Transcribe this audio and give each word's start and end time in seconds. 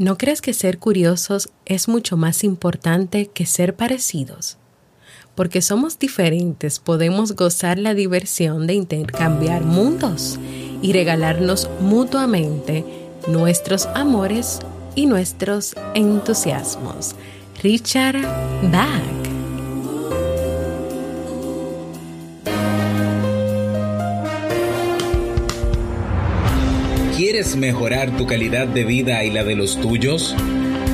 ¿No 0.00 0.16
crees 0.16 0.40
que 0.40 0.54
ser 0.54 0.78
curiosos 0.78 1.50
es 1.66 1.86
mucho 1.86 2.16
más 2.16 2.42
importante 2.42 3.26
que 3.26 3.44
ser 3.44 3.76
parecidos? 3.76 4.56
Porque 5.34 5.60
somos 5.60 5.98
diferentes, 5.98 6.78
podemos 6.78 7.36
gozar 7.36 7.78
la 7.78 7.92
diversión 7.92 8.66
de 8.66 8.72
intercambiar 8.72 9.62
mundos 9.62 10.40
y 10.80 10.94
regalarnos 10.94 11.68
mutuamente 11.82 12.82
nuestros 13.28 13.88
amores 13.94 14.60
y 14.94 15.04
nuestros 15.04 15.74
entusiasmos. 15.94 17.14
Richard 17.62 18.22
Bach. 18.72 19.19
¿Quieres 27.30 27.54
mejorar 27.54 28.16
tu 28.16 28.26
calidad 28.26 28.66
de 28.66 28.82
vida 28.82 29.22
y 29.22 29.30
la 29.30 29.44
de 29.44 29.54
los 29.54 29.80
tuyos? 29.80 30.34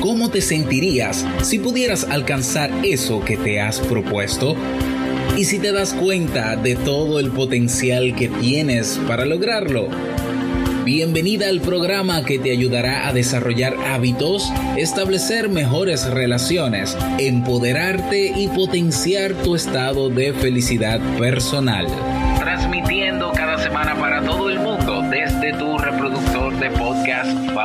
¿Cómo 0.00 0.28
te 0.28 0.42
sentirías 0.42 1.24
si 1.42 1.58
pudieras 1.58 2.04
alcanzar 2.04 2.70
eso 2.84 3.24
que 3.24 3.38
te 3.38 3.58
has 3.58 3.80
propuesto? 3.80 4.54
¿Y 5.38 5.46
si 5.46 5.58
te 5.58 5.72
das 5.72 5.94
cuenta 5.94 6.54
de 6.56 6.76
todo 6.76 7.20
el 7.20 7.30
potencial 7.30 8.14
que 8.14 8.28
tienes 8.28 9.00
para 9.08 9.24
lograrlo? 9.24 9.88
Bienvenida 10.84 11.48
al 11.48 11.62
programa 11.62 12.22
que 12.22 12.38
te 12.38 12.50
ayudará 12.50 13.08
a 13.08 13.14
desarrollar 13.14 13.74
hábitos, 13.86 14.52
establecer 14.76 15.48
mejores 15.48 16.04
relaciones, 16.04 16.98
empoderarte 17.18 18.26
y 18.36 18.48
potenciar 18.48 19.32
tu 19.42 19.54
estado 19.54 20.10
de 20.10 20.34
felicidad 20.34 21.00
personal. 21.16 21.86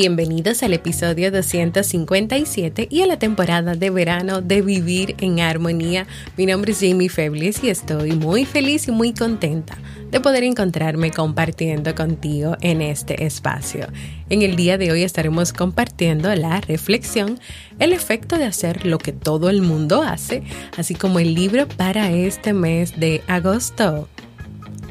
Bienvenidos 0.00 0.62
al 0.62 0.74
episodio 0.74 1.32
257 1.32 2.86
y 2.88 3.02
a 3.02 3.08
la 3.08 3.18
temporada 3.18 3.74
de 3.74 3.90
verano 3.90 4.40
de 4.40 4.62
Vivir 4.62 5.16
en 5.18 5.40
Armonía. 5.40 6.06
Mi 6.36 6.46
nombre 6.46 6.70
es 6.70 6.78
Jamie 6.78 7.08
Febles 7.08 7.64
y 7.64 7.68
estoy 7.68 8.12
muy 8.12 8.44
feliz 8.44 8.86
y 8.86 8.92
muy 8.92 9.12
contenta 9.12 9.76
de 10.12 10.20
poder 10.20 10.44
encontrarme 10.44 11.10
compartiendo 11.10 11.96
contigo 11.96 12.56
en 12.60 12.80
este 12.80 13.24
espacio. 13.24 13.88
En 14.30 14.42
el 14.42 14.54
día 14.54 14.78
de 14.78 14.92
hoy 14.92 15.02
estaremos 15.02 15.52
compartiendo 15.52 16.32
la 16.36 16.60
reflexión, 16.60 17.40
el 17.80 17.92
efecto 17.92 18.38
de 18.38 18.44
hacer 18.44 18.86
lo 18.86 18.98
que 18.98 19.10
todo 19.10 19.50
el 19.50 19.62
mundo 19.62 20.04
hace, 20.04 20.44
así 20.76 20.94
como 20.94 21.18
el 21.18 21.34
libro 21.34 21.66
para 21.66 22.12
este 22.12 22.52
mes 22.52 23.00
de 23.00 23.20
agosto. 23.26 24.08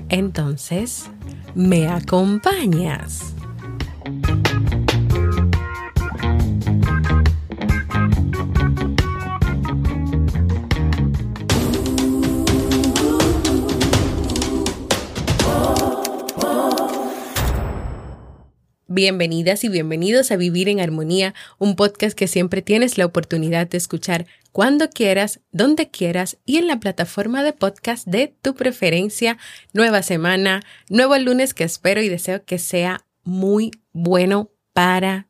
Entonces, 0.10 1.06
¿me 1.56 1.88
acompañas? 1.88 3.37
Bienvenidas 18.98 19.64
y 19.64 19.70
bienvenidos 19.70 20.32
a 20.32 20.38
Vivir 20.38 20.70
en 20.70 20.80
Armonía, 20.80 21.36
un 21.60 21.76
podcast 21.76 22.18
que 22.18 22.26
siempre 22.26 22.64
tienes 22.64 22.98
la 22.98 23.06
oportunidad 23.06 23.68
de 23.68 23.78
escuchar 23.78 24.26
cuando 24.52 24.90
quieras, 24.90 25.40
donde 25.52 25.92
quieras 25.92 26.40
y 26.46 26.58
en 26.58 26.66
la 26.66 26.80
plataforma 26.80 27.44
de 27.44 27.54
podcast 27.54 28.08
de 28.08 28.34
tu 28.42 28.56
preferencia. 28.56 29.38
Nueva 29.72 30.02
semana, 30.02 30.64
nuevo 30.90 31.16
lunes 31.20 31.54
que 31.54 31.64
espero 31.64 32.02
y 32.02 32.10
deseo 32.10 32.44
que 32.44 32.58
sea 32.58 33.06
muy 33.24 33.70
bueno 33.94 34.50
para 34.74 35.28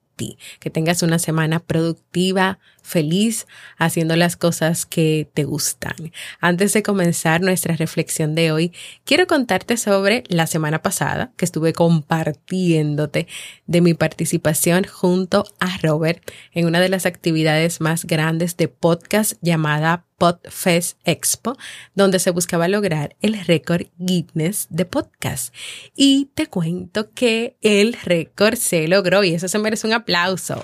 que 0.59 0.69
tengas 0.69 1.03
una 1.03 1.19
semana 1.19 1.59
productiva, 1.59 2.59
feliz, 2.87 3.47
haciendo 3.77 4.15
las 4.15 4.37
cosas 4.37 4.85
que 4.85 5.29
te 5.33 5.43
gustan. 5.43 6.13
Antes 6.39 6.71
de 6.71 6.83
comenzar 6.83 7.41
nuestra 7.41 7.75
reflexión 7.75 8.33
de 8.33 8.51
hoy, 8.53 8.71
quiero 9.03 9.27
contarte 9.27 9.75
sobre 9.75 10.23
la 10.29 10.47
semana 10.47 10.81
pasada 10.81 11.31
que 11.35 11.43
estuve 11.43 11.73
compartiéndote 11.73 13.27
de 13.65 13.81
mi 13.81 13.93
participación 13.93 14.85
junto 14.85 15.43
a 15.59 15.77
Robert 15.79 16.23
en 16.53 16.65
una 16.65 16.79
de 16.79 16.87
las 16.87 17.05
actividades 17.05 17.81
más 17.81 18.05
grandes 18.05 18.55
de 18.55 18.69
podcast 18.69 19.33
llamada 19.41 20.05
PodFest 20.17 20.97
Expo, 21.03 21.57
donde 21.93 22.19
se 22.19 22.31
buscaba 22.31 22.69
lograr 22.69 23.15
el 23.21 23.37
récord 23.45 23.87
Guinness 23.97 24.67
de 24.69 24.85
podcast. 24.85 25.53
Y 25.95 26.31
te 26.33 26.47
cuento 26.47 27.11
que 27.11 27.57
el 27.61 27.93
récord 27.93 28.55
se 28.55 28.87
logró 28.87 29.25
y 29.25 29.33
eso 29.33 29.49
se 29.49 29.59
merece 29.59 29.87
un 29.87 29.93
aplauso. 29.93 30.63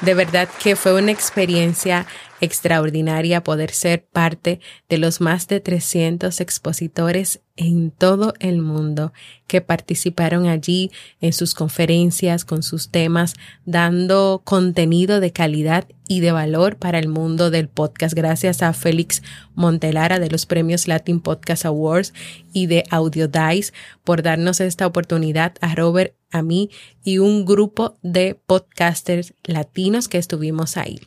De 0.00 0.14
verdad 0.14 0.48
que 0.62 0.76
fue 0.76 0.94
una 0.94 1.10
experiencia 1.10 2.06
extraordinaria 2.40 3.42
poder 3.42 3.72
ser 3.72 4.04
parte 4.04 4.60
de 4.88 4.98
los 4.98 5.20
más 5.20 5.48
de 5.48 5.60
300 5.60 6.40
expositores 6.40 7.40
en 7.56 7.90
todo 7.90 8.34
el 8.38 8.62
mundo 8.62 9.12
que 9.48 9.60
participaron 9.60 10.46
allí 10.46 10.92
en 11.20 11.32
sus 11.32 11.54
conferencias 11.54 12.44
con 12.44 12.62
sus 12.62 12.90
temas, 12.90 13.34
dando 13.64 14.42
contenido 14.44 15.18
de 15.18 15.32
calidad 15.32 15.86
y 16.06 16.20
de 16.20 16.30
valor 16.32 16.76
para 16.76 16.98
el 16.98 17.08
mundo 17.08 17.50
del 17.50 17.68
podcast. 17.68 18.14
Gracias 18.14 18.62
a 18.62 18.72
Félix 18.72 19.22
Montelara 19.54 20.20
de 20.20 20.30
los 20.30 20.46
premios 20.46 20.86
Latin 20.86 21.20
Podcast 21.20 21.64
Awards 21.64 22.14
y 22.52 22.66
de 22.66 22.84
Audio 22.90 23.26
Dice 23.26 23.72
por 24.04 24.22
darnos 24.22 24.60
esta 24.60 24.86
oportunidad 24.86 25.54
a 25.60 25.74
Robert, 25.74 26.14
a 26.30 26.42
mí 26.42 26.70
y 27.02 27.18
un 27.18 27.44
grupo 27.44 27.96
de 28.02 28.38
podcasters 28.46 29.34
latinos 29.44 30.08
que 30.08 30.18
estuvimos 30.18 30.76
ahí. 30.76 31.00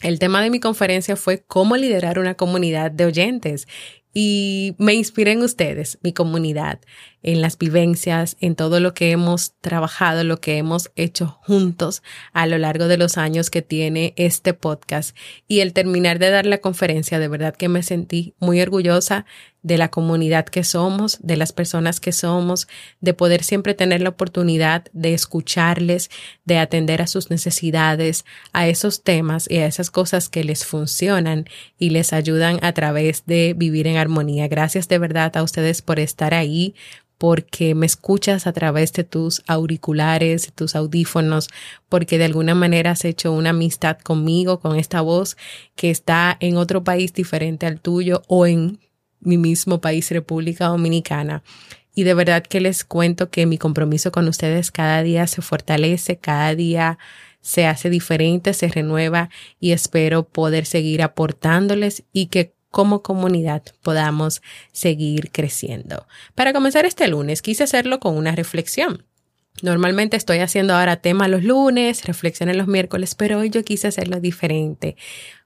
El 0.00 0.18
tema 0.18 0.42
de 0.42 0.50
mi 0.50 0.60
conferencia 0.60 1.16
fue 1.16 1.42
cómo 1.46 1.76
liderar 1.76 2.18
una 2.18 2.34
comunidad 2.34 2.90
de 2.90 3.06
oyentes. 3.06 3.66
Y 4.12 4.74
me 4.78 4.94
inspiré 4.94 5.32
en 5.32 5.42
ustedes, 5.42 5.98
mi 6.02 6.14
comunidad, 6.14 6.80
en 7.26 7.42
las 7.42 7.58
vivencias, 7.58 8.36
en 8.40 8.54
todo 8.54 8.80
lo 8.80 8.94
que 8.94 9.10
hemos 9.10 9.52
trabajado, 9.60 10.24
lo 10.24 10.40
que 10.40 10.56
hemos 10.56 10.90
hecho 10.96 11.38
juntos 11.42 12.02
a 12.32 12.46
lo 12.46 12.56
largo 12.56 12.86
de 12.88 12.96
los 12.96 13.18
años 13.18 13.50
que 13.50 13.62
tiene 13.62 14.14
este 14.16 14.54
podcast. 14.54 15.14
Y 15.48 15.60
el 15.60 15.72
terminar 15.72 16.18
de 16.18 16.30
dar 16.30 16.46
la 16.46 16.58
conferencia, 16.58 17.18
de 17.18 17.28
verdad 17.28 17.54
que 17.54 17.68
me 17.68 17.82
sentí 17.82 18.34
muy 18.38 18.60
orgullosa 18.62 19.26
de 19.66 19.78
la 19.78 19.88
comunidad 19.88 20.46
que 20.46 20.62
somos, 20.62 21.18
de 21.22 21.36
las 21.36 21.52
personas 21.52 21.98
que 21.98 22.12
somos, 22.12 22.68
de 23.00 23.14
poder 23.14 23.42
siempre 23.42 23.74
tener 23.74 24.00
la 24.00 24.10
oportunidad 24.10 24.84
de 24.92 25.12
escucharles, 25.12 26.08
de 26.44 26.58
atender 26.58 27.02
a 27.02 27.08
sus 27.08 27.30
necesidades, 27.30 28.24
a 28.52 28.68
esos 28.68 29.02
temas 29.02 29.50
y 29.50 29.56
a 29.56 29.66
esas 29.66 29.90
cosas 29.90 30.28
que 30.28 30.44
les 30.44 30.64
funcionan 30.64 31.46
y 31.76 31.90
les 31.90 32.12
ayudan 32.12 32.60
a 32.62 32.72
través 32.74 33.24
de 33.26 33.54
vivir 33.56 33.88
en 33.88 33.96
armonía. 33.96 34.46
Gracias 34.46 34.86
de 34.86 34.98
verdad 34.98 35.36
a 35.36 35.42
ustedes 35.42 35.82
por 35.82 35.98
estar 35.98 36.32
ahí, 36.32 36.76
porque 37.18 37.74
me 37.74 37.86
escuchas 37.86 38.46
a 38.46 38.52
través 38.52 38.92
de 38.92 39.04
tus 39.04 39.42
auriculares, 39.46 40.52
tus 40.54 40.76
audífonos, 40.76 41.48
porque 41.88 42.18
de 42.18 42.26
alguna 42.26 42.54
manera 42.54 42.92
has 42.92 43.04
hecho 43.04 43.32
una 43.32 43.50
amistad 43.50 43.98
conmigo, 43.98 44.60
con 44.60 44.78
esta 44.78 45.00
voz 45.00 45.36
que 45.74 45.90
está 45.90 46.36
en 46.40 46.56
otro 46.56 46.84
país 46.84 47.12
diferente 47.12 47.66
al 47.66 47.80
tuyo 47.80 48.22
o 48.28 48.46
en 48.46 48.80
mi 49.20 49.38
mismo 49.38 49.80
país, 49.80 50.10
República 50.10 50.66
Dominicana. 50.66 51.42
Y 51.94 52.04
de 52.04 52.14
verdad 52.14 52.42
que 52.42 52.60
les 52.60 52.84
cuento 52.84 53.30
que 53.30 53.46
mi 53.46 53.56
compromiso 53.56 54.12
con 54.12 54.28
ustedes 54.28 54.70
cada 54.70 55.02
día 55.02 55.26
se 55.26 55.40
fortalece, 55.40 56.18
cada 56.18 56.54
día 56.54 56.98
se 57.40 57.64
hace 57.66 57.90
diferente, 57.90 58.52
se 58.54 58.68
renueva 58.68 59.30
y 59.60 59.70
espero 59.70 60.24
poder 60.24 60.66
seguir 60.66 61.00
aportándoles 61.00 62.02
y 62.12 62.26
que 62.26 62.55
como 62.76 63.00
comunidad 63.00 63.62
podamos 63.80 64.42
seguir 64.70 65.30
creciendo. 65.32 66.06
Para 66.34 66.52
comenzar 66.52 66.84
este 66.84 67.08
lunes 67.08 67.40
quise 67.40 67.64
hacerlo 67.64 68.00
con 68.00 68.18
una 68.18 68.32
reflexión. 68.32 69.06
Normalmente 69.62 70.18
estoy 70.18 70.40
haciendo 70.40 70.74
ahora 70.74 70.96
tema 70.96 71.26
los 71.26 71.42
lunes, 71.42 72.04
reflexión 72.04 72.54
los 72.54 72.66
miércoles, 72.66 73.14
pero 73.14 73.38
hoy 73.38 73.48
yo 73.48 73.64
quise 73.64 73.88
hacerlo 73.88 74.20
diferente. 74.20 74.94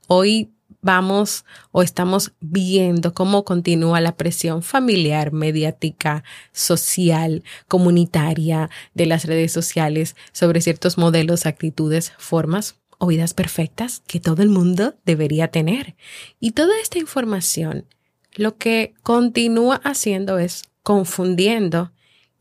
hoy 0.09 0.51
vamos 0.83 1.45
o 1.71 1.83
estamos 1.83 2.33
viendo 2.41 3.15
cómo 3.15 3.45
continúa 3.45 4.01
la 4.01 4.17
presión 4.17 4.65
familiar, 4.65 5.31
mediática, 5.31 6.25
social, 6.51 7.45
comunitaria 7.69 8.71
de 8.93 9.07
las 9.07 9.25
redes 9.25 9.53
sociales 9.53 10.17
sobre 10.33 10.63
ciertos 10.63 10.99
modelos, 10.99 11.47
actitudes, 11.47 12.13
formas 12.19 12.81
o 13.01 13.07
vidas 13.07 13.35
perfectas 13.35 14.03
que 14.07 14.21
todo 14.21 14.43
el 14.43 14.51
mundo 14.51 14.95
debería 15.05 15.49
tener. 15.49 15.97
Y 16.39 16.53
toda 16.53 16.79
esta 16.81 16.99
información 16.99 17.87
lo 18.35 18.59
que 18.59 18.95
continúa 19.03 19.81
haciendo 19.83 20.39
es 20.39 20.65
confundiendo 20.83 21.93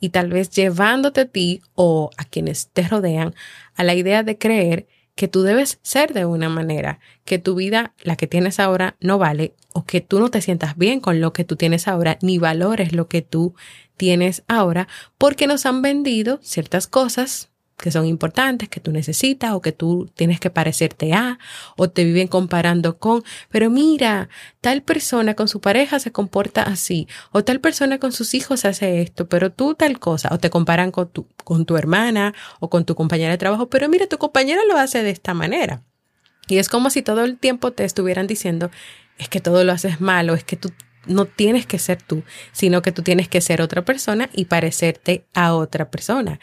y 0.01 0.09
tal 0.09 0.29
vez 0.29 0.49
llevándote 0.49 1.21
a 1.21 1.25
ti 1.25 1.61
o 1.75 2.09
a 2.17 2.25
quienes 2.25 2.67
te 2.67 2.87
rodean 2.87 3.33
a 3.75 3.83
la 3.83 3.95
idea 3.95 4.21
de 4.21 4.37
creer 4.37 4.87
que 5.15 5.27
tú 5.27 5.43
debes 5.43 5.79
ser 5.81 6.13
de 6.13 6.25
una 6.25 6.49
manera, 6.49 6.99
que 7.25 7.39
tu 7.39 7.55
vida, 7.55 7.93
la 8.03 8.15
que 8.15 8.27
tienes 8.27 8.59
ahora, 8.59 8.95
no 8.99 9.17
vale 9.17 9.53
o 9.73 9.85
que 9.85 10.01
tú 10.01 10.19
no 10.19 10.29
te 10.29 10.41
sientas 10.41 10.77
bien 10.77 10.99
con 10.99 11.21
lo 11.21 11.33
que 11.33 11.43
tú 11.43 11.55
tienes 11.55 11.87
ahora, 11.87 12.17
ni 12.21 12.37
valores 12.37 12.93
lo 12.93 13.07
que 13.07 13.21
tú 13.21 13.53
tienes 13.97 14.43
ahora, 14.47 14.87
porque 15.17 15.47
nos 15.47 15.65
han 15.65 15.81
vendido 15.81 16.39
ciertas 16.41 16.87
cosas 16.87 17.49
que 17.81 17.91
son 17.91 18.05
importantes, 18.05 18.69
que 18.69 18.79
tú 18.79 18.91
necesitas 18.91 19.53
o 19.53 19.61
que 19.61 19.71
tú 19.71 20.09
tienes 20.13 20.39
que 20.39 20.49
parecerte 20.49 21.13
a, 21.13 21.39
o 21.77 21.89
te 21.89 22.03
viven 22.03 22.27
comparando 22.27 22.97
con, 22.97 23.23
pero 23.49 23.69
mira, 23.69 24.29
tal 24.61 24.81
persona 24.81 25.33
con 25.33 25.47
su 25.47 25.61
pareja 25.61 25.99
se 25.99 26.11
comporta 26.11 26.63
así, 26.63 27.07
o 27.31 27.43
tal 27.43 27.59
persona 27.59 27.97
con 27.97 28.11
sus 28.11 28.33
hijos 28.33 28.65
hace 28.65 29.01
esto, 29.01 29.27
pero 29.27 29.51
tú 29.51 29.75
tal 29.75 29.99
cosa, 29.99 30.29
o 30.31 30.39
te 30.39 30.49
comparan 30.49 30.91
con 30.91 31.09
tu, 31.09 31.27
con 31.43 31.65
tu 31.65 31.77
hermana 31.77 32.33
o 32.59 32.69
con 32.69 32.85
tu 32.85 32.95
compañera 32.95 33.31
de 33.31 33.37
trabajo, 33.37 33.69
pero 33.69 33.87
mira, 33.87 34.07
tu 34.07 34.17
compañera 34.17 34.61
lo 34.67 34.77
hace 34.77 35.01
de 35.01 35.11
esta 35.11 35.33
manera. 35.33 35.83
Y 36.47 36.57
es 36.57 36.67
como 36.67 36.89
si 36.89 37.01
todo 37.01 37.23
el 37.23 37.37
tiempo 37.37 37.71
te 37.71 37.85
estuvieran 37.85 38.27
diciendo, 38.27 38.71
es 39.17 39.29
que 39.29 39.39
todo 39.39 39.63
lo 39.63 39.71
haces 39.71 40.01
mal, 40.01 40.29
o 40.29 40.33
es 40.33 40.43
que 40.43 40.57
tú 40.57 40.71
no 41.05 41.25
tienes 41.25 41.65
que 41.65 41.79
ser 41.79 42.01
tú, 42.01 42.23
sino 42.51 42.81
que 42.81 42.91
tú 42.91 43.03
tienes 43.03 43.29
que 43.29 43.41
ser 43.41 43.61
otra 43.61 43.85
persona 43.85 44.29
y 44.33 44.45
parecerte 44.45 45.25
a 45.33 45.53
otra 45.53 45.89
persona. 45.89 46.39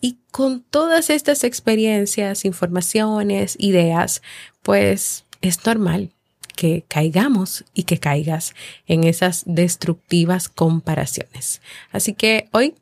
Y 0.00 0.18
con 0.30 0.62
todas 0.62 1.10
estas 1.10 1.44
experiencias, 1.44 2.44
informaciones, 2.44 3.56
ideas, 3.58 4.22
pues 4.62 5.24
es 5.40 5.64
normal 5.64 6.10
que 6.56 6.84
caigamos 6.88 7.64
y 7.74 7.84
que 7.84 7.98
caigas 7.98 8.54
en 8.86 9.04
esas 9.04 9.44
destructivas 9.46 10.48
comparaciones. 10.48 11.60
Así 11.92 12.14
que 12.14 12.48
hoy 12.52 12.74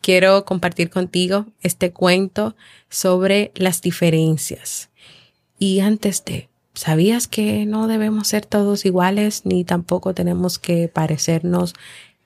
quiero 0.00 0.44
compartir 0.44 0.88
contigo 0.88 1.46
este 1.60 1.90
cuento 1.90 2.56
sobre 2.88 3.52
las 3.56 3.82
diferencias. 3.82 4.88
Y 5.58 5.80
antes 5.80 6.24
de, 6.24 6.48
¿sabías 6.74 7.26
que 7.26 7.66
no 7.66 7.88
debemos 7.88 8.28
ser 8.28 8.46
todos 8.46 8.86
iguales, 8.86 9.42
ni 9.44 9.64
tampoco 9.64 10.14
tenemos 10.14 10.58
que 10.58 10.88
parecernos, 10.88 11.74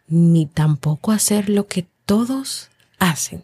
ni 0.08 0.46
tampoco 0.46 1.12
hacer 1.12 1.48
lo 1.48 1.66
que 1.66 1.86
todos 2.04 2.68
hacen? 2.98 3.42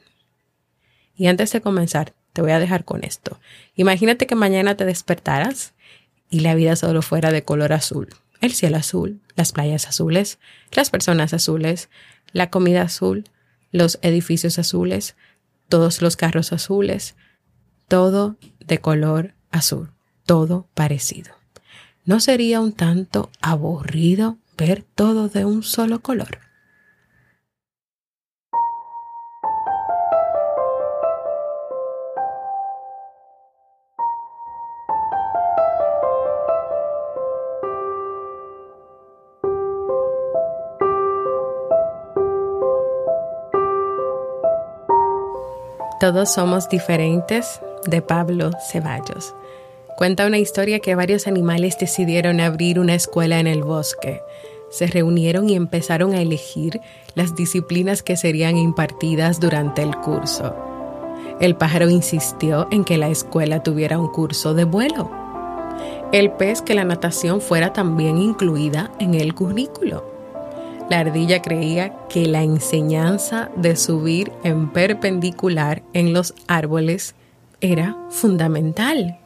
Y 1.16 1.26
antes 1.28 1.52
de 1.52 1.60
comenzar, 1.60 2.12
te 2.32 2.42
voy 2.42 2.50
a 2.50 2.58
dejar 2.58 2.84
con 2.84 3.04
esto. 3.04 3.40
Imagínate 3.74 4.26
que 4.26 4.34
mañana 4.34 4.76
te 4.76 4.84
despertaras 4.84 5.72
y 6.28 6.40
la 6.40 6.54
vida 6.54 6.76
solo 6.76 7.02
fuera 7.02 7.32
de 7.32 7.44
color 7.44 7.72
azul. 7.72 8.08
El 8.40 8.52
cielo 8.52 8.76
azul, 8.76 9.20
las 9.34 9.52
playas 9.52 9.86
azules, 9.88 10.38
las 10.72 10.90
personas 10.90 11.32
azules, 11.32 11.88
la 12.32 12.50
comida 12.50 12.82
azul, 12.82 13.24
los 13.72 13.98
edificios 14.02 14.58
azules, 14.58 15.16
todos 15.68 16.02
los 16.02 16.16
carros 16.16 16.52
azules, 16.52 17.16
todo 17.88 18.36
de 18.60 18.78
color 18.78 19.34
azul, 19.50 19.90
todo 20.26 20.68
parecido. 20.74 21.34
¿No 22.04 22.20
sería 22.20 22.60
un 22.60 22.72
tanto 22.72 23.30
aburrido 23.40 24.38
ver 24.56 24.82
todo 24.82 25.28
de 25.28 25.44
un 25.44 25.62
solo 25.62 26.00
color? 26.00 26.45
Todos 45.98 46.30
somos 46.30 46.68
diferentes 46.68 47.62
de 47.86 48.02
Pablo 48.02 48.50
Ceballos. 48.70 49.34
Cuenta 49.96 50.26
una 50.26 50.36
historia 50.36 50.78
que 50.78 50.94
varios 50.94 51.26
animales 51.26 51.78
decidieron 51.78 52.38
abrir 52.38 52.78
una 52.78 52.94
escuela 52.94 53.40
en 53.40 53.46
el 53.46 53.62
bosque. 53.62 54.20
Se 54.68 54.88
reunieron 54.88 55.48
y 55.48 55.54
empezaron 55.54 56.12
a 56.12 56.20
elegir 56.20 56.82
las 57.14 57.34
disciplinas 57.34 58.02
que 58.02 58.18
serían 58.18 58.58
impartidas 58.58 59.40
durante 59.40 59.80
el 59.80 59.96
curso. 59.96 60.54
El 61.40 61.56
pájaro 61.56 61.88
insistió 61.88 62.68
en 62.70 62.84
que 62.84 62.98
la 62.98 63.08
escuela 63.08 63.62
tuviera 63.62 63.98
un 63.98 64.08
curso 64.08 64.52
de 64.52 64.64
vuelo. 64.64 65.10
El 66.12 66.30
pez 66.32 66.60
que 66.60 66.74
la 66.74 66.84
natación 66.84 67.40
fuera 67.40 67.72
también 67.72 68.18
incluida 68.18 68.90
en 68.98 69.14
el 69.14 69.34
currículo. 69.34 70.15
La 70.88 71.00
ardilla 71.00 71.42
creía 71.42 71.92
que 72.08 72.26
la 72.26 72.42
enseñanza 72.42 73.50
de 73.56 73.74
subir 73.74 74.30
en 74.44 74.68
perpendicular 74.68 75.82
en 75.94 76.12
los 76.12 76.32
árboles 76.46 77.16
era 77.60 77.96
fundamental. 78.08 79.18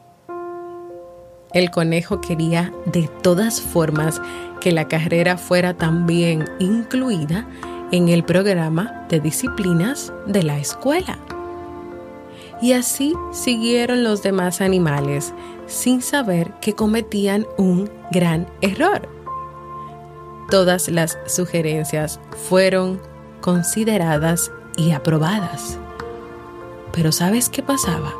El 1.53 1.69
conejo 1.69 2.19
quería 2.19 2.73
de 2.85 3.07
todas 3.21 3.61
formas 3.61 4.19
que 4.59 4.71
la 4.71 4.87
carrera 4.87 5.37
fuera 5.37 5.75
también 5.75 6.49
incluida 6.59 7.47
en 7.91 8.09
el 8.09 8.23
programa 8.23 9.05
de 9.09 9.19
disciplinas 9.19 10.11
de 10.25 10.41
la 10.41 10.57
escuela. 10.57 11.19
Y 12.59 12.73
así 12.73 13.13
siguieron 13.31 14.03
los 14.03 14.23
demás 14.23 14.61
animales 14.61 15.33
sin 15.67 16.01
saber 16.01 16.53
que 16.59 16.73
cometían 16.73 17.45
un 17.57 17.89
gran 18.11 18.47
error 18.61 19.20
todas 20.51 20.89
las 20.89 21.17
sugerencias 21.25 22.19
fueron 22.49 23.01
consideradas 23.39 24.51
y 24.75 24.91
aprobadas. 24.91 25.79
Pero 26.91 27.11
¿sabes 27.11 27.49
qué 27.49 27.63
pasaba? 27.63 28.13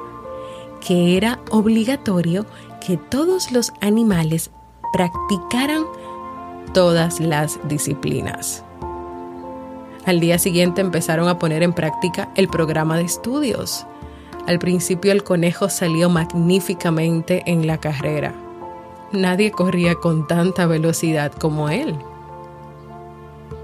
Que 0.79 1.17
era 1.17 1.39
obligatorio 1.51 2.45
que 2.85 2.97
todos 2.97 3.51
los 3.51 3.73
animales 3.81 4.49
practicaran 4.93 5.83
todas 6.73 7.19
las 7.19 7.59
disciplinas. 7.67 8.63
Al 10.05 10.19
día 10.19 10.39
siguiente 10.39 10.81
empezaron 10.81 11.27
a 11.27 11.37
poner 11.37 11.61
en 11.63 11.73
práctica 11.73 12.31
el 12.35 12.47
programa 12.47 12.97
de 12.97 13.03
estudios. 13.03 13.85
Al 14.47 14.57
principio 14.57 15.11
el 15.11 15.23
conejo 15.23 15.69
salió 15.69 16.09
magníficamente 16.09 17.43
en 17.45 17.67
la 17.67 17.77
carrera. 17.77 18.33
Nadie 19.11 19.51
corría 19.51 19.95
con 19.95 20.25
tanta 20.27 20.65
velocidad 20.65 21.33
como 21.33 21.69
él. 21.69 21.99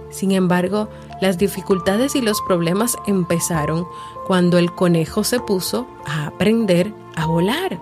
Sin 0.09 0.31
embargo, 0.31 0.89
las 1.21 1.37
dificultades 1.37 2.15
y 2.15 2.21
los 2.21 2.41
problemas 2.41 2.97
empezaron 3.07 3.85
cuando 4.25 4.57
el 4.57 4.73
conejo 4.73 5.23
se 5.23 5.39
puso 5.39 5.87
a 6.05 6.27
aprender 6.27 6.93
a 7.15 7.25
volar. 7.25 7.79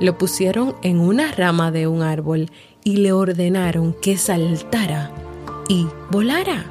Lo 0.00 0.16
pusieron 0.16 0.74
en 0.82 1.00
una 1.00 1.32
rama 1.32 1.70
de 1.70 1.86
un 1.86 2.02
árbol 2.02 2.50
y 2.84 2.96
le 2.96 3.12
ordenaron 3.12 3.94
que 3.94 4.16
saltara 4.16 5.10
y 5.68 5.86
volara. 6.10 6.64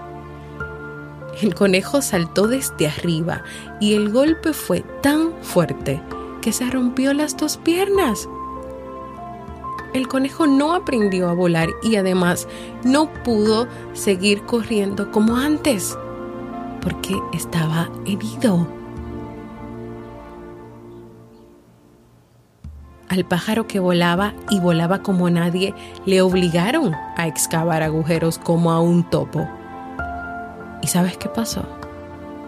El 1.42 1.54
conejo 1.54 2.02
saltó 2.02 2.48
desde 2.48 2.88
arriba 2.88 3.44
y 3.80 3.94
el 3.94 4.12
golpe 4.12 4.54
fue 4.54 4.82
tan 5.02 5.34
fuerte 5.42 6.02
que 6.42 6.52
se 6.52 6.70
rompió 6.70 7.14
las 7.14 7.38
dos 7.38 7.58
piernas 7.58 8.28
el 9.98 10.08
conejo 10.08 10.48
no 10.48 10.74
aprendió 10.74 11.30
a 11.30 11.34
volar 11.34 11.70
y 11.84 11.96
además 11.96 12.48
no 12.84 13.12
pudo 13.24 13.68
seguir 13.94 14.44
corriendo 14.44 15.12
como 15.12 15.36
antes 15.36 15.98
porque 16.82 17.20
estaba 17.34 17.90
herido. 18.06 18.68
Al 23.10 23.26
pájaro 23.26 23.68
que 23.68 23.80
volaba 23.80 24.34
y 24.50 24.60
volaba 24.60 25.02
como 25.02 25.30
nadie 25.30 25.74
le 26.06 26.22
obligaron 26.22 26.94
a 27.16 27.28
excavar 27.28 27.82
agujeros 27.82 28.38
como 28.38 28.72
a 28.72 28.82
un 28.82 29.10
topo. 29.10 29.48
¿Y 30.82 30.88
sabes 30.88 31.18
qué 31.18 31.30
pasó? 31.30 31.66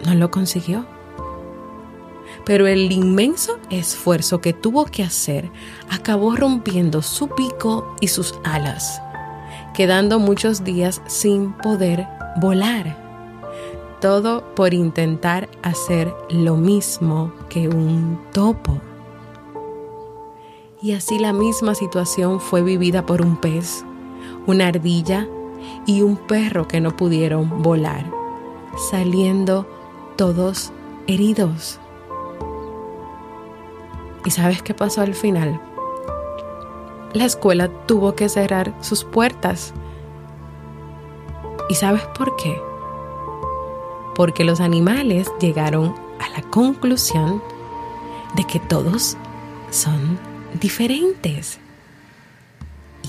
No 0.06 0.16
lo 0.16 0.32
consiguió 0.32 0.86
pero 2.50 2.66
el 2.66 2.92
inmenso 2.92 3.60
esfuerzo 3.70 4.42
que 4.42 4.54
tuvo 4.54 4.86
que 4.86 5.04
hacer 5.04 5.52
acabó 5.88 6.36
rompiendo 6.36 7.04
su 7.04 7.28
pico 7.28 7.96
y 8.02 8.08
sus 8.08 8.40
alas, 8.44 9.04
quedando 9.76 10.18
muchos 10.18 10.64
días 10.64 11.00
sin 11.06 11.54
poder 11.54 12.08
volar. 12.42 12.98
Todo 14.02 14.44
por 14.56 14.74
intentar 14.74 15.48
hacer 15.62 16.12
lo 16.32 16.56
mismo 16.56 17.32
que 17.50 17.68
un 17.68 18.20
topo. 18.34 18.82
Y 20.82 20.94
así 20.94 21.20
la 21.20 21.34
misma 21.34 21.76
situación 21.76 22.40
fue 22.40 22.64
vivida 22.64 23.06
por 23.06 23.22
un 23.22 23.38
pez, 23.38 23.86
una 24.48 24.70
ardilla 24.70 25.28
y 25.86 26.02
un 26.02 26.18
perro 26.18 26.68
que 26.68 26.82
no 26.82 26.96
pudieron 26.98 27.62
volar, 27.62 28.10
saliendo 28.90 29.68
todos 30.16 30.72
heridos. 31.06 31.80
¿Y 34.30 34.32
sabes 34.32 34.62
qué 34.62 34.76
pasó 34.76 35.02
al 35.02 35.16
final? 35.16 35.60
La 37.14 37.26
escuela 37.26 37.68
tuvo 37.88 38.14
que 38.14 38.30
cerrar 38.30 38.76
sus 38.80 39.04
puertas. 39.04 39.74
¿Y 41.68 41.74
sabes 41.74 42.04
por 42.16 42.36
qué? 42.36 42.56
Porque 44.14 44.44
los 44.44 44.60
animales 44.62 45.32
llegaron 45.42 45.96
a 46.20 46.30
la 46.30 46.48
conclusión 46.48 47.42
de 48.36 48.44
que 48.44 48.60
todos 48.60 49.18
son 49.72 50.20
diferentes. 50.62 51.58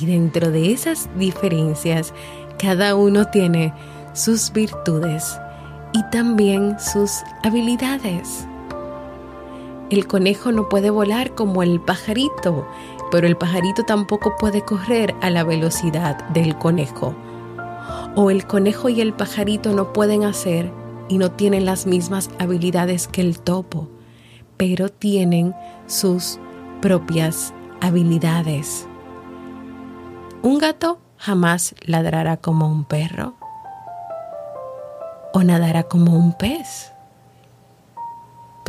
Y 0.00 0.06
dentro 0.06 0.50
de 0.50 0.72
esas 0.72 1.10
diferencias, 1.18 2.14
cada 2.58 2.94
uno 2.94 3.26
tiene 3.26 3.74
sus 4.14 4.50
virtudes 4.54 5.38
y 5.92 6.02
también 6.04 6.80
sus 6.80 7.20
habilidades. 7.44 8.46
El 9.90 10.06
conejo 10.06 10.52
no 10.52 10.68
puede 10.68 10.90
volar 10.90 11.34
como 11.34 11.64
el 11.64 11.80
pajarito, 11.80 12.64
pero 13.10 13.26
el 13.26 13.36
pajarito 13.36 13.82
tampoco 13.82 14.36
puede 14.36 14.62
correr 14.62 15.16
a 15.20 15.30
la 15.30 15.42
velocidad 15.42 16.28
del 16.28 16.56
conejo. 16.56 17.16
O 18.14 18.30
el 18.30 18.46
conejo 18.46 18.88
y 18.88 19.00
el 19.00 19.12
pajarito 19.12 19.72
no 19.72 19.92
pueden 19.92 20.22
hacer 20.22 20.70
y 21.08 21.18
no 21.18 21.32
tienen 21.32 21.64
las 21.64 21.86
mismas 21.86 22.30
habilidades 22.38 23.08
que 23.08 23.20
el 23.20 23.40
topo, 23.40 23.88
pero 24.56 24.90
tienen 24.90 25.56
sus 25.86 26.38
propias 26.80 27.52
habilidades. 27.80 28.86
Un 30.42 30.58
gato 30.58 31.00
jamás 31.16 31.74
ladrará 31.84 32.36
como 32.36 32.68
un 32.68 32.84
perro 32.84 33.34
o 35.32 35.42
nadará 35.42 35.82
como 35.82 36.16
un 36.16 36.32
pez. 36.32 36.92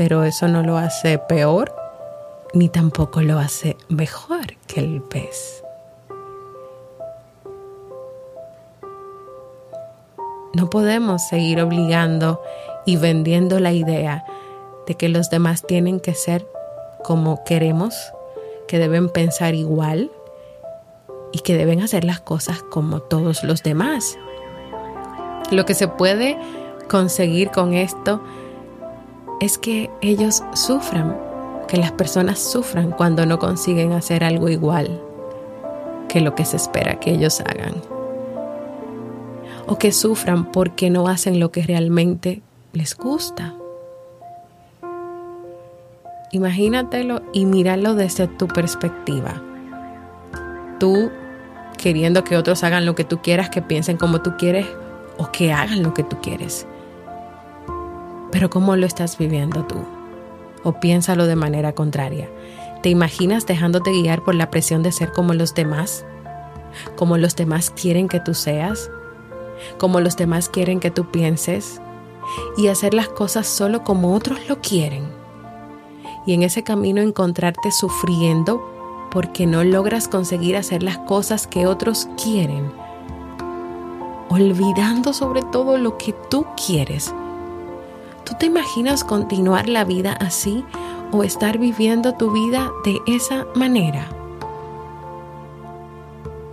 Pero 0.01 0.23
eso 0.23 0.47
no 0.47 0.63
lo 0.63 0.77
hace 0.77 1.19
peor 1.19 1.75
ni 2.55 2.69
tampoco 2.69 3.21
lo 3.21 3.37
hace 3.37 3.77
mejor 3.87 4.57
que 4.65 4.79
el 4.79 4.99
pez. 5.03 5.63
No 10.55 10.71
podemos 10.71 11.27
seguir 11.27 11.61
obligando 11.61 12.41
y 12.83 12.97
vendiendo 12.97 13.59
la 13.59 13.73
idea 13.73 14.25
de 14.87 14.95
que 14.95 15.07
los 15.07 15.29
demás 15.29 15.61
tienen 15.67 15.99
que 15.99 16.15
ser 16.15 16.47
como 17.03 17.43
queremos, 17.43 17.93
que 18.67 18.79
deben 18.79 19.07
pensar 19.07 19.53
igual 19.53 20.09
y 21.31 21.41
que 21.41 21.55
deben 21.55 21.79
hacer 21.79 22.05
las 22.05 22.21
cosas 22.21 22.63
como 22.63 23.01
todos 23.01 23.43
los 23.43 23.61
demás. 23.61 24.17
Lo 25.51 25.63
que 25.65 25.75
se 25.75 25.87
puede 25.87 26.39
conseguir 26.89 27.51
con 27.51 27.75
esto 27.75 28.19
es 29.41 29.57
que 29.57 29.89
ellos 30.01 30.43
sufran, 30.53 31.17
que 31.67 31.77
las 31.77 31.91
personas 31.91 32.39
sufran 32.39 32.91
cuando 32.91 33.25
no 33.25 33.39
consiguen 33.39 33.91
hacer 33.91 34.23
algo 34.23 34.47
igual 34.49 35.01
que 36.07 36.21
lo 36.21 36.35
que 36.35 36.45
se 36.45 36.57
espera 36.57 36.99
que 36.99 37.11
ellos 37.11 37.41
hagan. 37.41 37.73
O 39.65 39.77
que 39.79 39.91
sufran 39.91 40.51
porque 40.51 40.91
no 40.91 41.07
hacen 41.07 41.39
lo 41.39 41.51
que 41.51 41.63
realmente 41.63 42.43
les 42.73 42.95
gusta. 42.95 43.55
Imagínatelo 46.31 47.23
y 47.33 47.45
míralo 47.45 47.95
desde 47.95 48.27
tu 48.27 48.47
perspectiva. 48.47 49.41
Tú 50.79 51.09
queriendo 51.77 52.23
que 52.23 52.37
otros 52.37 52.63
hagan 52.63 52.85
lo 52.85 52.93
que 52.93 53.05
tú 53.05 53.21
quieras, 53.23 53.49
que 53.49 53.63
piensen 53.63 53.97
como 53.97 54.21
tú 54.21 54.33
quieres 54.37 54.67
o 55.17 55.31
que 55.31 55.51
hagan 55.51 55.81
lo 55.81 55.95
que 55.95 56.03
tú 56.03 56.17
quieres. 56.21 56.67
Pero 58.31 58.49
¿cómo 58.49 58.75
lo 58.75 58.85
estás 58.85 59.17
viviendo 59.17 59.65
tú? 59.65 59.83
O 60.63 60.79
piénsalo 60.79 61.25
de 61.25 61.35
manera 61.35 61.73
contraria. 61.73 62.29
¿Te 62.81 62.89
imaginas 62.89 63.45
dejándote 63.45 63.91
guiar 63.91 64.23
por 64.23 64.35
la 64.35 64.49
presión 64.49 64.83
de 64.83 64.91
ser 64.91 65.11
como 65.11 65.33
los 65.33 65.53
demás? 65.53 66.05
¿Como 66.95 67.17
los 67.17 67.35
demás 67.35 67.69
quieren 67.69 68.07
que 68.07 68.19
tú 68.19 68.33
seas? 68.33 68.89
¿Como 69.77 69.99
los 69.99 70.17
demás 70.17 70.49
quieren 70.49 70.79
que 70.79 70.91
tú 70.91 71.11
pienses? 71.11 71.81
Y 72.57 72.67
hacer 72.67 72.93
las 72.93 73.09
cosas 73.09 73.47
solo 73.47 73.83
como 73.83 74.15
otros 74.15 74.39
lo 74.47 74.61
quieren. 74.61 75.05
Y 76.25 76.33
en 76.33 76.43
ese 76.43 76.63
camino 76.63 77.01
encontrarte 77.01 77.71
sufriendo 77.71 78.61
porque 79.11 79.45
no 79.45 79.63
logras 79.63 80.07
conseguir 80.07 80.55
hacer 80.55 80.81
las 80.81 80.97
cosas 80.99 81.45
que 81.45 81.67
otros 81.67 82.07
quieren, 82.21 82.71
olvidando 84.29 85.13
sobre 85.13 85.41
todo 85.41 85.77
lo 85.77 85.97
que 85.97 86.13
tú 86.29 86.45
quieres. 86.65 87.13
¿Tú 88.31 88.37
te 88.37 88.45
imaginas 88.45 89.03
continuar 89.03 89.67
la 89.67 89.83
vida 89.83 90.13
así 90.13 90.63
o 91.11 91.21
estar 91.21 91.57
viviendo 91.57 92.13
tu 92.13 92.31
vida 92.31 92.71
de 92.85 92.97
esa 93.05 93.45
manera? 93.55 94.07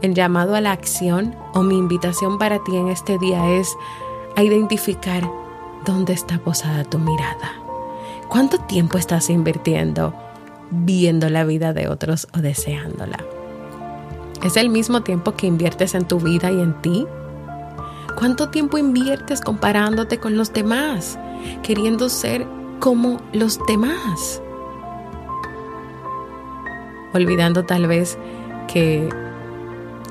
El 0.02 0.12
llamado 0.12 0.56
a 0.56 0.60
la 0.60 0.72
acción 0.72 1.36
o 1.54 1.62
mi 1.62 1.78
invitación 1.78 2.36
para 2.36 2.58
ti 2.64 2.74
en 2.74 2.88
este 2.88 3.16
día 3.18 3.48
es 3.50 3.76
a 4.34 4.42
identificar 4.42 5.22
dónde 5.86 6.14
está 6.14 6.40
posada 6.40 6.82
tu 6.82 6.98
mirada. 6.98 7.52
¿Cuánto 8.26 8.58
tiempo 8.58 8.98
estás 8.98 9.30
invirtiendo 9.30 10.12
viendo 10.72 11.30
la 11.30 11.44
vida 11.44 11.72
de 11.72 11.86
otros 11.86 12.26
o 12.36 12.38
deseándola? 12.38 13.24
¿Es 14.42 14.56
el 14.56 14.68
mismo 14.68 15.02
tiempo 15.02 15.36
que 15.36 15.46
inviertes 15.46 15.94
en 15.94 16.08
tu 16.08 16.18
vida 16.18 16.50
y 16.50 16.60
en 16.60 16.74
ti? 16.82 17.06
¿Cuánto 18.16 18.48
tiempo 18.48 18.78
inviertes 18.78 19.40
comparándote 19.40 20.18
con 20.18 20.36
los 20.36 20.52
demás, 20.52 21.18
queriendo 21.62 22.08
ser 22.08 22.46
como 22.80 23.20
los 23.32 23.60
demás? 23.66 24.42
Olvidando 27.14 27.64
tal 27.64 27.86
vez 27.86 28.18
que 28.66 29.08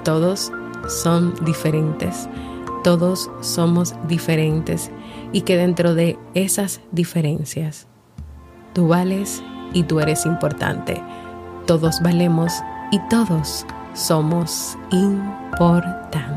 todos 0.03 0.51
son 0.87 1.33
diferentes, 1.43 2.29
todos 2.83 3.29
somos 3.41 3.93
diferentes 4.07 4.89
y 5.33 5.41
que 5.41 5.57
dentro 5.57 5.93
de 5.93 6.17
esas 6.33 6.81
diferencias 6.91 7.87
tú 8.73 8.87
vales 8.87 9.43
y 9.73 9.83
tú 9.83 9.99
eres 9.99 10.25
importante. 10.25 11.01
Todos 11.65 12.01
valemos 12.01 12.53
y 12.91 12.99
todos 13.09 13.65
somos 13.93 14.77
importantes. 14.91 16.37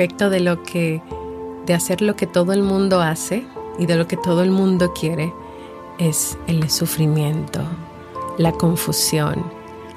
Efecto 0.00 0.30
de 0.30 0.40
lo 0.40 0.62
que 0.62 1.02
de 1.66 1.74
hacer 1.74 2.00
lo 2.00 2.16
que 2.16 2.26
todo 2.26 2.54
el 2.54 2.62
mundo 2.62 3.02
hace 3.02 3.44
y 3.78 3.84
de 3.84 3.96
lo 3.96 4.08
que 4.08 4.16
todo 4.16 4.42
el 4.42 4.50
mundo 4.50 4.94
quiere 4.94 5.30
es 5.98 6.38
el 6.46 6.70
sufrimiento, 6.70 7.60
la 8.38 8.52
confusión, 8.52 9.44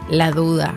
la 0.10 0.32
duda, 0.32 0.76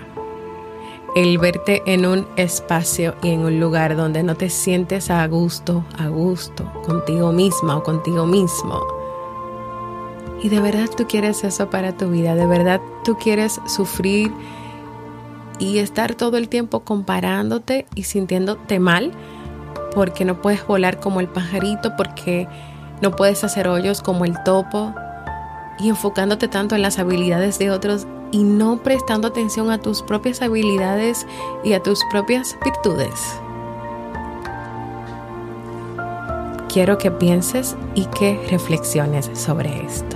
el 1.17 1.39
verte 1.39 1.83
en 1.87 2.07
un 2.07 2.29
espacio 2.37 3.17
y 3.21 3.31
en 3.31 3.41
un 3.41 3.59
lugar 3.59 3.97
donde 3.97 4.23
no 4.23 4.37
te 4.37 4.49
sientes 4.49 5.11
a 5.11 5.27
gusto, 5.27 5.85
a 5.99 6.07
gusto, 6.07 6.73
contigo 6.87 7.33
misma 7.33 7.79
o 7.79 7.83
contigo 7.83 8.27
mismo. 8.27 8.81
Y 10.41 10.51
de 10.51 10.61
verdad 10.61 10.89
tú 10.97 11.09
quieres 11.09 11.43
eso 11.43 11.69
para 11.69 11.97
tu 11.97 12.11
vida, 12.11 12.37
de 12.37 12.47
verdad 12.47 12.81
tú 13.03 13.17
quieres 13.17 13.61
sufrir 13.67 14.33
y 15.59 15.79
estar 15.79 16.15
todo 16.15 16.37
el 16.37 16.49
tiempo 16.49 16.81
comparándote 16.81 17.87
y 17.95 18.05
sintiéndote 18.05 18.79
mal 18.79 19.13
porque 19.95 20.27
no 20.27 20.43
puedes 20.43 20.67
volar 20.67 21.01
como 21.01 21.21
el 21.21 21.29
pajarito, 21.29 21.97
porque 21.97 22.47
no 23.01 23.17
puedes 23.17 23.45
hacer 23.45 23.67
hoyos 23.67 24.03
como 24.03 24.25
el 24.25 24.43
topo 24.43 24.95
y 25.79 25.89
enfocándote 25.89 26.49
tanto 26.49 26.75
en 26.75 26.83
las 26.83 26.99
habilidades 26.99 27.59
de 27.59 27.71
otros 27.71 28.07
y 28.31 28.43
no 28.43 28.83
prestando 28.83 29.29
atención 29.29 29.71
a 29.71 29.79
tus 29.79 30.03
propias 30.03 30.43
habilidades 30.43 31.27
y 31.65 31.73
a 31.73 31.83
tus 31.83 32.01
propias 32.11 32.57
virtudes. 32.65 33.41
Quiero 36.69 36.99
que 36.99 37.11
pienses 37.11 37.77
y 37.95 38.05
que 38.07 38.39
reflexiones 38.51 39.31
sobre 39.33 39.87
esto. 39.87 40.16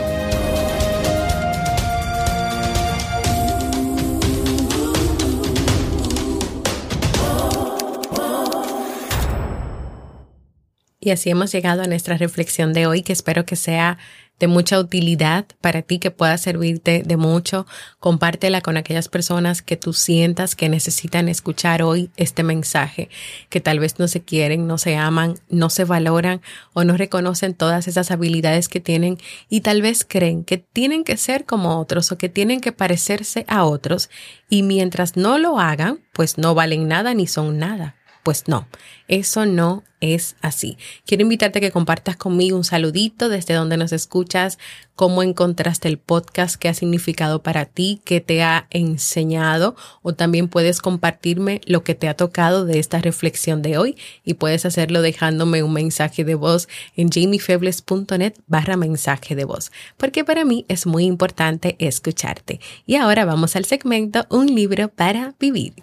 Y 11.03 11.09
así 11.09 11.31
hemos 11.31 11.51
llegado 11.51 11.81
a 11.81 11.87
nuestra 11.87 12.15
reflexión 12.15 12.73
de 12.73 12.85
hoy, 12.85 13.01
que 13.01 13.11
espero 13.11 13.43
que 13.43 13.55
sea 13.55 13.97
de 14.37 14.47
mucha 14.47 14.79
utilidad 14.79 15.45
para 15.61 15.81
ti, 15.81 15.97
que 15.97 16.11
pueda 16.11 16.37
servirte 16.37 17.01
de 17.03 17.17
mucho. 17.17 17.65
Compártela 17.99 18.61
con 18.61 18.77
aquellas 18.77 19.07
personas 19.07 19.63
que 19.63 19.77
tú 19.77 19.93
sientas 19.93 20.55
que 20.55 20.69
necesitan 20.69 21.27
escuchar 21.27 21.81
hoy 21.81 22.11
este 22.17 22.43
mensaje, 22.43 23.09
que 23.49 23.61
tal 23.61 23.79
vez 23.79 23.97
no 23.97 24.07
se 24.07 24.21
quieren, 24.21 24.67
no 24.67 24.77
se 24.77 24.95
aman, 24.95 25.39
no 25.49 25.71
se 25.71 25.85
valoran 25.85 26.41
o 26.73 26.83
no 26.83 26.97
reconocen 26.97 27.55
todas 27.55 27.87
esas 27.87 28.11
habilidades 28.11 28.69
que 28.69 28.79
tienen 28.79 29.17
y 29.49 29.61
tal 29.61 29.81
vez 29.81 30.05
creen 30.07 30.43
que 30.43 30.59
tienen 30.59 31.03
que 31.03 31.17
ser 31.17 31.45
como 31.45 31.79
otros 31.79 32.11
o 32.11 32.17
que 32.19 32.29
tienen 32.29 32.61
que 32.61 32.71
parecerse 32.71 33.43
a 33.47 33.63
otros 33.65 34.11
y 34.49 34.61
mientras 34.61 35.17
no 35.17 35.39
lo 35.39 35.59
hagan, 35.59 35.99
pues 36.13 36.37
no 36.37 36.53
valen 36.53 36.87
nada 36.87 37.15
ni 37.15 37.25
son 37.25 37.57
nada. 37.57 37.95
Pues 38.23 38.47
no, 38.47 38.67
eso 39.07 39.45
no 39.45 39.83
es 39.99 40.35
así. 40.41 40.77
Quiero 41.05 41.23
invitarte 41.23 41.59
a 41.59 41.61
que 41.61 41.71
compartas 41.71 42.17
conmigo 42.17 42.57
un 42.57 42.63
saludito 42.63 43.29
desde 43.29 43.53
donde 43.53 43.77
nos 43.77 43.91
escuchas, 43.93 44.59
cómo 44.95 45.23
encontraste 45.23 45.87
el 45.87 45.97
podcast, 45.97 46.55
qué 46.55 46.69
ha 46.69 46.73
significado 46.73 47.41
para 47.41 47.65
ti, 47.65 48.01
qué 48.03 48.21
te 48.21 48.43
ha 48.43 48.67
enseñado 48.69 49.75
o 50.01 50.13
también 50.13 50.49
puedes 50.49 50.81
compartirme 50.81 51.61
lo 51.65 51.83
que 51.83 51.95
te 51.95 52.07
ha 52.07 52.15
tocado 52.15 52.65
de 52.65 52.79
esta 52.79 52.99
reflexión 52.99 53.61
de 53.61 53.77
hoy 53.77 53.95
y 54.23 54.35
puedes 54.35 54.65
hacerlo 54.65 55.01
dejándome 55.01 55.63
un 55.63 55.73
mensaje 55.73 56.23
de 56.23 56.35
voz 56.35 56.67
en 56.95 57.09
jamiefebles.net 57.09 58.33
barra 58.47 58.77
mensaje 58.77 59.35
de 59.35 59.45
voz, 59.45 59.71
porque 59.97 60.23
para 60.23 60.45
mí 60.45 60.65
es 60.67 60.85
muy 60.85 61.05
importante 61.05 61.75
escucharte. 61.79 62.59
Y 62.85 62.95
ahora 62.95 63.25
vamos 63.25 63.55
al 63.55 63.65
segmento 63.65 64.25
Un 64.29 64.53
libro 64.53 64.89
para 64.89 65.33
vivir. 65.39 65.73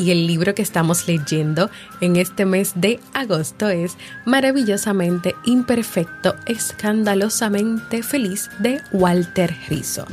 Y 0.00 0.10
el 0.10 0.26
libro 0.26 0.54
que 0.54 0.62
estamos 0.62 1.06
leyendo 1.06 1.70
en 2.00 2.16
este 2.16 2.46
mes 2.46 2.72
de 2.74 3.00
agosto 3.12 3.68
es 3.68 3.98
Maravillosamente 4.24 5.36
Imperfecto, 5.44 6.36
Escandalosamente 6.46 8.02
Feliz 8.02 8.48
de 8.60 8.80
Walter 8.92 9.54
Rizzo. 9.68 10.06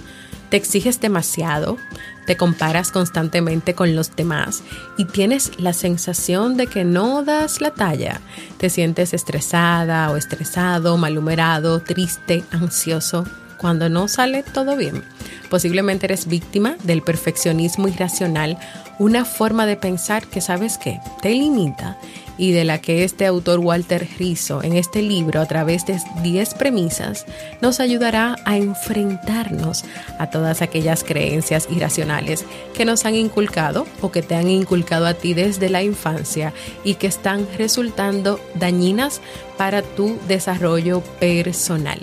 Te 0.50 0.58
exiges 0.58 1.00
demasiado, 1.00 1.78
te 2.26 2.36
comparas 2.36 2.92
constantemente 2.92 3.76
con 3.76 3.96
los 3.96 4.14
demás 4.14 4.62
y 4.98 5.06
tienes 5.06 5.52
la 5.58 5.72
sensación 5.72 6.58
de 6.58 6.68
que 6.68 6.84
no 6.84 7.24
das 7.24 7.62
la 7.62 7.72
talla. 7.72 8.20
Te 8.58 8.70
sientes 8.70 9.14
estresada 9.14 10.12
o 10.12 10.18
estresado, 10.18 10.98
malhumorado, 10.98 11.80
triste, 11.80 12.44
ansioso, 12.52 13.26
cuando 13.58 13.90
no 13.90 14.08
sale 14.08 14.44
todo 14.44 14.76
bien. 14.76 15.04
Posiblemente 15.50 16.06
eres 16.06 16.28
víctima 16.28 16.76
del 16.84 17.02
perfeccionismo 17.02 17.88
irracional, 17.88 18.58
una 19.00 19.26
forma 19.26 19.66
de 19.66 19.78
pensar 19.78 20.28
que 20.28 20.42
sabes 20.42 20.78
que 20.78 21.00
te 21.22 21.30
limita 21.30 21.98
y 22.38 22.52
de 22.52 22.64
la 22.64 22.80
que 22.80 23.04
este 23.04 23.26
autor 23.26 23.60
Walter 23.60 24.08
Rizzo 24.18 24.64
en 24.64 24.74
este 24.74 25.02
libro 25.02 25.42
a 25.42 25.46
través 25.46 25.86
de 25.86 26.00
10 26.24 26.54
premisas 26.56 27.26
nos 27.62 27.80
ayudará 27.80 28.36
a 28.46 28.58
enfrentarnos 28.58 29.84
a 30.20 30.30
todas 30.30 30.62
aquellas 30.62 31.04
creencias 31.04 31.68
irracionales 31.70 32.46
que 32.74 32.86
nos 32.86 33.06
han 33.06 33.16
inculcado 33.16 33.88
o 34.02 34.12
que 34.12 34.22
te 34.22 34.36
han 34.36 34.50
inculcado 34.50 35.06
a 35.06 35.14
ti 35.14 35.34
desde 35.34 35.70
la 35.70 35.84
infancia 35.84 36.54
y 36.84 36.96
que 36.96 37.08
están 37.08 37.48
resultando 37.58 38.40
dañinas 38.56 39.22
para 39.58 39.82
tu 39.82 40.18
desarrollo 40.28 41.02
personal. 41.20 42.00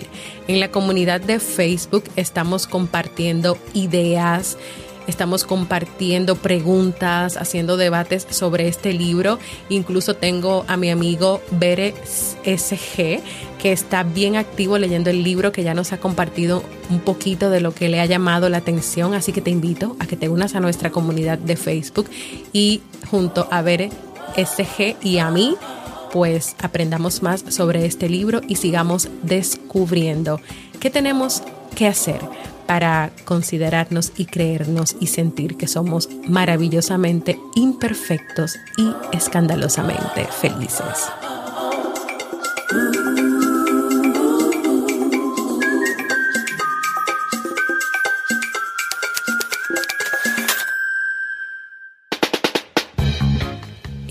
En 0.47 0.59
la 0.59 0.69
comunidad 0.69 1.21
de 1.21 1.39
Facebook 1.39 2.03
estamos 2.15 2.67
compartiendo 2.67 3.57
ideas, 3.73 4.57
Estamos 5.07 5.43
compartiendo 5.43 6.35
preguntas, 6.35 7.37
haciendo 7.37 7.77
debates 7.77 8.25
sobre 8.29 8.67
este 8.67 8.91
libro. 8.91 9.39
Incluso 9.69 10.15
tengo 10.15 10.65
a 10.67 10.77
mi 10.77 10.89
amigo 10.89 11.41
Bere 11.51 11.93
SG, 12.03 13.21
que 13.59 13.71
está 13.71 14.03
bien 14.03 14.35
activo 14.35 14.77
leyendo 14.77 15.11
el 15.11 15.23
libro, 15.23 15.51
que 15.51 15.63
ya 15.63 15.73
nos 15.73 15.93
ha 15.93 15.99
compartido 15.99 16.63
un 16.89 16.99
poquito 16.99 17.49
de 17.49 17.61
lo 17.61 17.73
que 17.73 17.89
le 17.89 17.99
ha 18.01 18.05
llamado 18.05 18.49
la 18.49 18.57
atención. 18.57 19.13
Así 19.13 19.31
que 19.31 19.41
te 19.41 19.51
invito 19.51 19.95
a 19.99 20.07
que 20.07 20.17
te 20.17 20.27
unas 20.27 20.55
a 20.55 20.59
nuestra 20.59 20.89
comunidad 20.89 21.37
de 21.37 21.55
Facebook 21.55 22.09
y 22.51 22.81
junto 23.09 23.47
a 23.51 23.61
Bere 23.61 23.91
SG 24.35 24.95
y 25.03 25.19
a 25.19 25.29
mí, 25.29 25.55
pues 26.11 26.55
aprendamos 26.61 27.21
más 27.21 27.43
sobre 27.49 27.85
este 27.85 28.09
libro 28.09 28.41
y 28.47 28.55
sigamos 28.55 29.09
descubriendo 29.21 30.41
qué 30.79 30.89
tenemos 30.89 31.43
que 31.75 31.87
hacer 31.87 32.21
para 32.65 33.11
considerarnos 33.25 34.11
y 34.17 34.25
creernos 34.25 34.95
y 34.99 35.07
sentir 35.07 35.57
que 35.57 35.67
somos 35.67 36.09
maravillosamente 36.27 37.39
imperfectos 37.55 38.57
y 38.77 38.91
escandalosamente 39.15 40.25
felices. 40.25 41.09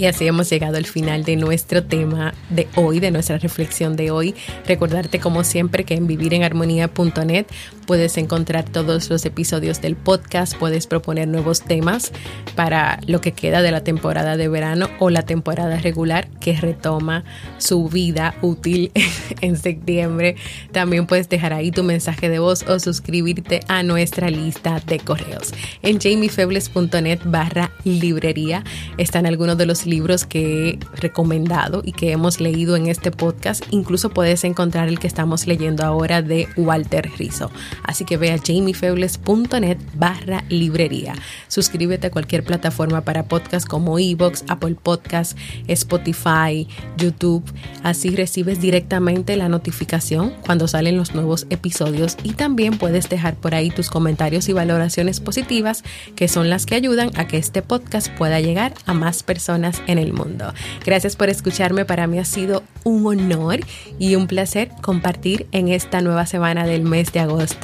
Y 0.04 0.06
así 0.06 0.26
hemos 0.26 0.50
llegado 0.50 0.76
al 0.76 0.84
final 0.84 1.24
de 1.24 1.34
nuestro 1.36 1.82
tema 1.82 2.34
de 2.50 2.68
hoy, 2.74 3.00
de 3.00 3.10
nuestra 3.10 3.38
reflexión 3.38 3.96
de 3.96 4.10
hoy. 4.10 4.34
Recordarte 4.66 5.18
como 5.18 5.44
siempre 5.44 5.84
que 5.84 5.94
en 5.94 6.06
vivirenarmonía.net 6.06 7.46
puedes 7.84 8.16
encontrar 8.16 8.64
todos 8.64 9.10
los 9.10 9.24
episodios 9.24 9.80
del 9.80 9.96
podcast, 9.96 10.56
puedes 10.56 10.86
proponer 10.86 11.28
nuevos 11.28 11.62
temas 11.62 12.12
para 12.54 12.98
lo 13.06 13.20
que 13.20 13.32
queda 13.32 13.62
de 13.62 13.70
la 13.70 13.84
temporada 13.84 14.36
de 14.36 14.48
verano 14.48 14.88
o 14.98 15.10
la 15.10 15.22
temporada 15.22 15.78
regular 15.78 16.28
que 16.40 16.56
retoma 16.56 17.24
su 17.58 17.88
vida 17.88 18.34
útil 18.42 18.90
en 19.40 19.56
septiembre. 19.56 20.36
También 20.72 21.06
puedes 21.06 21.28
dejar 21.28 21.52
ahí 21.52 21.70
tu 21.70 21.82
mensaje 21.82 22.28
de 22.28 22.38
voz 22.38 22.62
o 22.68 22.78
suscribirte 22.78 23.60
a 23.68 23.82
nuestra 23.82 24.30
lista 24.30 24.80
de 24.86 24.98
correos. 24.98 25.52
En 25.82 26.00
jamiefebles.net 26.00 27.20
barra 27.24 27.70
librería 27.84 28.64
están 28.98 29.26
algunos 29.26 29.58
de 29.58 29.66
los 29.66 29.86
libros 29.86 30.24
que 30.26 30.70
he 30.70 30.78
recomendado 30.96 31.82
y 31.84 31.92
que 31.92 32.12
hemos 32.12 32.40
leído 32.40 32.76
en 32.76 32.86
este 32.86 33.10
podcast. 33.10 33.64
Incluso 33.70 34.10
puedes 34.10 34.44
encontrar 34.44 34.88
el 34.88 34.98
que 34.98 35.06
estamos 35.06 35.46
leyendo 35.46 35.84
ahora 35.84 36.22
de 36.22 36.48
Walter 36.56 37.10
Rizzo. 37.18 37.50
Así 37.82 38.04
que 38.04 38.16
ve 38.16 38.32
a 38.32 38.38
jamiefebles.net 38.38 39.78
barra 39.94 40.44
librería. 40.48 41.14
Suscríbete 41.48 42.08
a 42.08 42.10
cualquier 42.10 42.44
plataforma 42.44 43.02
para 43.02 43.24
podcast 43.24 43.66
como 43.66 43.98
Evox, 43.98 44.44
Apple 44.48 44.76
Podcast, 44.82 45.36
Spotify, 45.68 46.68
YouTube. 46.96 47.44
Así 47.82 48.10
recibes 48.10 48.60
directamente 48.60 49.36
la 49.36 49.48
notificación 49.48 50.32
cuando 50.44 50.68
salen 50.68 50.96
los 50.96 51.14
nuevos 51.14 51.46
episodios 51.50 52.16
y 52.22 52.32
también 52.32 52.78
puedes 52.78 53.08
dejar 53.08 53.34
por 53.34 53.54
ahí 53.54 53.70
tus 53.70 53.90
comentarios 53.90 54.48
y 54.48 54.52
valoraciones 54.52 55.20
positivas 55.20 55.82
que 56.16 56.28
son 56.28 56.50
las 56.50 56.66
que 56.66 56.74
ayudan 56.74 57.10
a 57.16 57.26
que 57.26 57.36
este 57.36 57.62
podcast 57.62 58.08
pueda 58.08 58.40
llegar 58.40 58.74
a 58.86 58.94
más 58.94 59.22
personas 59.22 59.82
en 59.86 59.98
el 59.98 60.12
mundo. 60.12 60.52
Gracias 60.84 61.16
por 61.16 61.28
escucharme, 61.28 61.84
para 61.84 62.06
mí 62.06 62.18
ha 62.18 62.24
sido 62.24 62.62
un 62.84 63.06
honor 63.06 63.60
y 63.98 64.14
un 64.14 64.26
placer 64.26 64.70
compartir 64.82 65.46
en 65.52 65.68
esta 65.68 66.00
nueva 66.00 66.26
semana 66.26 66.66
del 66.66 66.82
mes 66.82 67.12
de 67.12 67.20
agosto. 67.20 67.63